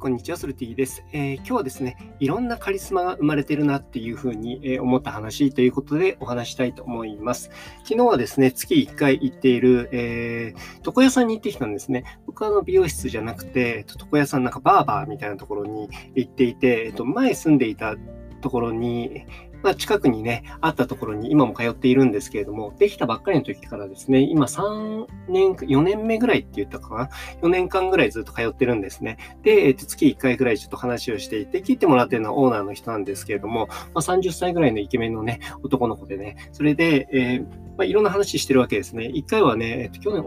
[0.00, 7.50] こんにちは、ソルティです、えー、今日はですね、いろんなカリスマが生まれてるなっていうふうに、え思った話ということでお話したいと思います。
[7.84, 12.04] 昨日はですね、月1回行っている、えー、床屋さんに行ってきたんですね。
[12.24, 17.94] 僕はあの美容室じゃなくて、床屋さんなんかバーバーみたいなところに行っていて、えっと、前住んでいた
[18.40, 19.24] ところに、
[19.62, 27.10] まあ、近くにね、あったところに今も通っているんですけれども、できたばっかりの時からですね、今3年、4年目ぐらいって言ったかな
[27.42, 29.18] ?4 年間ぐらいずっと通ってるんですね。
[29.42, 39.06] で、えっと、月1回ぐらいちょっと話をしていて、切ってもらってるのはオーナーの人なんですけれども、まあ、30歳ぐらいのイケメンのね、男の子でね、それで、えーまあ、いろんな話してるわけですね。
[39.06, 40.22] 一回はね、えっと、去年、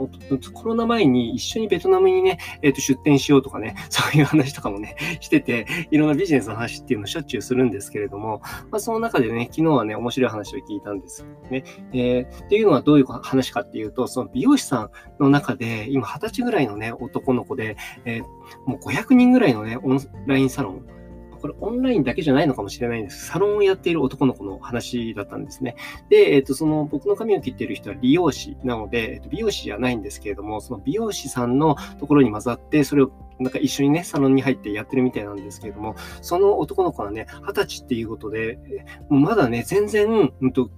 [0.54, 11.64] コロナ前に一緒にベトナムにね、えっと、出店しようとかね、 そういう話とかもね、してて、いろんなビジネスの話っていうのをしょっちゅうするんですけれども、まあ、その中でね、昨日はね、面白い話を聞いたんですね。
[11.94, 18.24] えー、っていうのはどういう話かっていうと、その美容師さんの中で、今20歳ぐらいのね、男の子で、えー、
[18.66, 20.88] もう500人ぐらいのね、オンラインサロン、
[21.44, 25.76] これオンラインだけじゃないのかもしれないんですサロンをやっている男の子の話だったんですね。
[26.08, 40.70] で、えっ、と、その僕の髪を切っている人は理容師なので、えっ、と、美容師じゃないんですけれども、その美容師さんのところに混ざって、それをなんか一緒にね、サロンに入ってやってるみたいなんですけれども、その男の子はね、二十歳っていうことで、もうまだね、全然、うんと、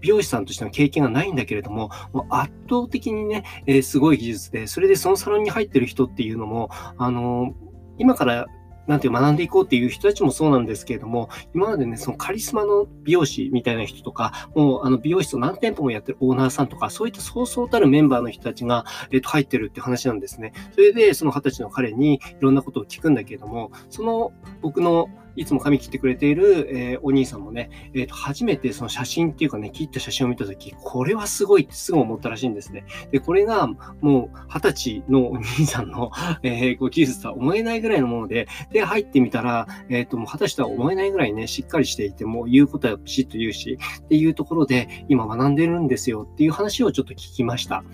[0.00, 7.52] 美容師さんとしての経験がないんだけれども、もう圧倒的にね、えー、すごい技術で、それでそのサロンに入ってる人っていうのも、あのー、
[7.98, 8.46] 今から
[8.86, 20.52] なんていう学んでいこうっていう人たちもそうなんですけれども、今までね、そのカリスマの美容師みたいな人とか、もうあの美容室を何店舗もやってるオーナーさんとか、そういったそうそうたるメンバーの人たちが、えっ、と、入ってるって話なんですね。
[20.72, 32.84] それで、その二十歳の彼にいろんなことを聞くんだけれども、その僕のいつも髪切ってくれている、えー、お兄さんもね、え、ー、と、初めてその写真っていうかね、切った写真を見たとき、これはすごいってすぐ思ったらしいんですね。
[33.10, 33.66] で、これが
[34.00, 36.10] もう二十歳のお兄さんの、
[36.42, 47.84] えー、ご技術とは思えないぐらいのもので、で、入ってみたら、えっ、ー、と、もう二十歳とは思えないぐらいね、しっかりしていて、もう言うことはピシッと言うし、っていうところで、今学んでるんですよっていう話をちょっと聞きました。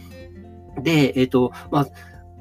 [0.83, 1.87] で、えっ、ー、と、まあ、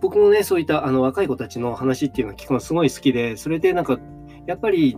[0.02, 4.00] 僕もね、そういったあの若い子たちの話っていうのを聞くのすごい好きで、それでなんか
[4.50, 4.98] やっぱり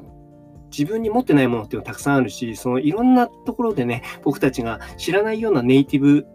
[0.71, 6.25] 自分に持ってないものっていうのはたくさんあるし、そのいろんなところでね、僕たちが知らないようなネイティブ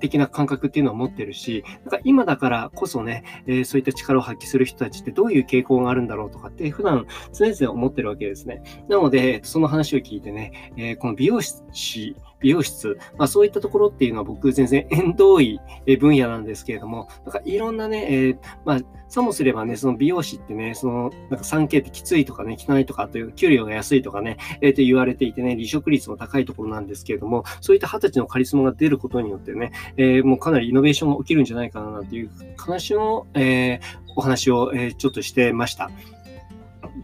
[0.00, 8.64] 的な感覚っていうのを持ってるし、なんか今だからこそね、えー、そういった力を発揮する人たちってどういう傾向があるんだろうとかって普段常々思ってるわけですね。
[8.88, 15.60] なので、その話を聞いてね、えー、この美容師美容室、まあ、そういったところっていうのは僕全然縁遠い
[15.98, 33.80] 分野なんですけれども、なんかいろんなね、えー、まあ、さもすればね、その美容師ってね、その、なんか 3K ってきついとかね、汚いとかという、給料が安いとかね、えー、と言われていてね、離職率も高いところなんですけれども、そういった二十歳のカリスマが出ることによってね、えー、もうかなりイノベーションが起きるんじゃないかなっていう話の、えー、
[34.16, 35.90] お話を、えー、ちょっとしてました。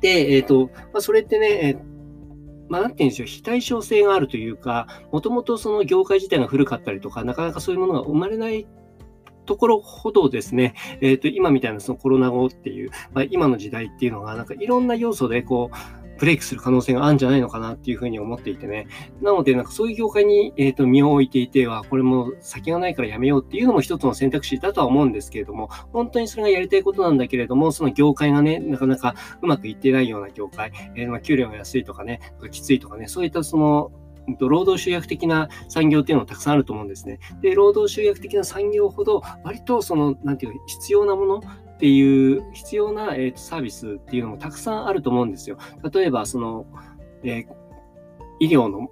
[0.03, 2.00] で、えっ、ー、と、まあ、それってね、えー
[2.71, 8.67] まあ、なんて言うんでしょう、非対称性があるというか、もともとその業界自体が古かったりとか、なかなかそういうものが生まれない
[9.45, 18.87] ところほどですね、えっ、ー、と、今みたいなそのコロナ後っていう、まあ、今の時代っていうのが、なんかいろんな要素でこう、ブレイクする可能性があるんじゃないのかなっていうふうに思っていてね。
[19.23, 32.21] なので、なんかそういう業界に、えーと、身を置いていては、これも先がないからやめようっていうのも一つの選択肢だとは思うんですけれども、本当にそれがやりたいことなんだけれども、その業界がね、なかなかうまくいってないような業界、えー、ま給料が安いとかね、
[32.51, 33.91] きついとかね、そういったその
[34.39, 37.19] 労働集約的な産業っていうのもたくさんあると思うんですね。
[37.41, 41.43] で、労働集約的な産業ほど、割とその、なんていうか、必要なもの
[41.81, 45.57] っていう必要な、えー、サービスっていうのもたくさんあると思うんですよ。
[45.95, 46.67] 例えば、その、
[47.25, 47.47] えー、
[48.39, 48.91] 医療の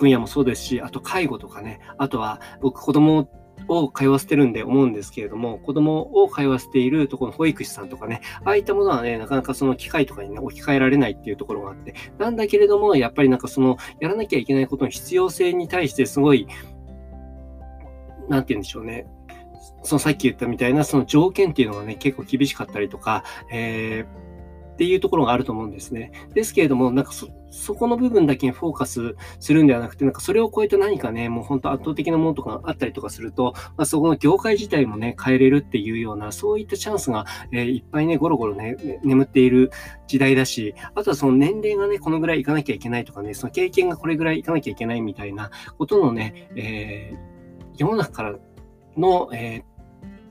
[0.00, 3.28] 分野もそうですし、あと介護とかね、あとは僕子供
[3.68, 16.48] を通わせてるんで思うんですけれども、子供を通わせているところの保育士さんとかね、ああいったものはね、なかなかその機械とかにね、置き換えられないっていうところがあって、なんだけれども、やっぱりなんかその、やらなきゃいけないことの必要性に対してすごい、
[18.28, 19.06] なんて言うんでしょうね、
[19.82, 24.24] そのさっき言ったみたいなその条件っていうのがね、結構厳しかったりとか、えー
[24.74, 26.10] っていうところがあると思うんですね。
[26.34, 39.70] ですけれども、なんかそ、そこの部分だけにフォーカスするんではなくて、なんかそれを超えて何かね、もう本当圧倒的なものとかあったりとかすると、まあ、そこの業界自体もね、変えれるっていうような、そういったチャンスが、えー、いっぱいね、ゴロゴロね、眠っている
[40.08, 47.16] 時代だし、あとはその年齢がね、このぐらいいかなきゃいけないとかね、その経験がこれぐらいいかなきゃいけないみたいなことのね、えー、
[47.76, 48.34] 世の中から
[48.96, 49.74] の、えー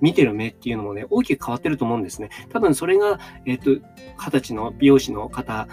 [0.03, 2.29] 見てる目っていうのもね、大きく変わってると思うんですね。
[2.49, 3.87] 多分それが、えっ、ー、と、
[4.17, 5.69] 二十歳の美容師の方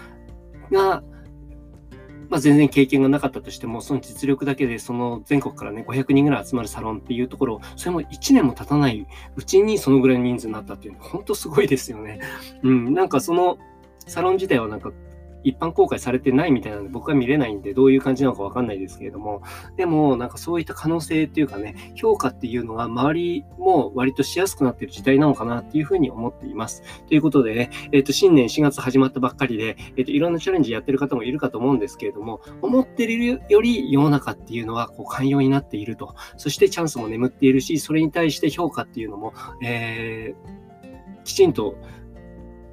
[0.71, 1.03] が、
[2.29, 9.05] まあ、全然経験がなかったとしても、その実力だけで、その全国からね、500人ぐらい集まるサロンっていうところ、それも1年も経たない
[9.35, 12.21] うちにそのぐらいの人数になったっていうのは、本当すごいですよね。
[12.63, 13.57] うん、なんかその、
[14.07, 14.93] サロン自体はなんか
[15.43, 19.41] 一般公開されてないみたいなので、僕は見れないんで、どういう感じなのかわかんないですけれども、
[19.77, 26.83] でも、なんかそういった可能性っていうかね、評価っていうのが周りも割としやすくなってる時代なのかなっていうふうに思っています。
[27.07, 36.15] ということでね、えっ、ー、と、新年4月始まったばっかりで、えっ、ー、と、いろんなチャレンジやってる方もいるかと思うんですけれども、思ってるより世の中っていうのは、こう、寛容になっていると。
[36.37, 39.33] そしてチャンスも眠っているし、それに対して評価っていうのも、
[39.63, 41.75] えー、きちんと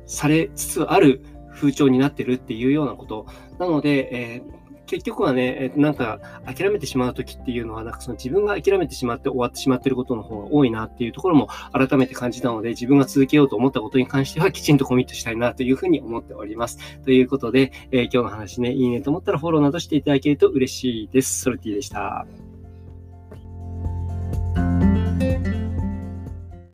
[0.06, 1.22] されつつある
[1.58, 3.26] 風潮になってるっていうようなこと。
[3.58, 16.78] なので、えー結局はね、なんか諦めてしまう時っていうのは、なんかその自分が諦めてしまって終わってしまってることの方が多いなっていうところも改めて感じたので、自分が続けようと思ったことに関してはきちんとコミットしたいなというふうに思っております。
[17.02, 21.42] ということで、えー、今日の話ね、いいねと思ったらフォローなどしていただけると嬉しいです。
[21.42, 22.26] ソルティでした。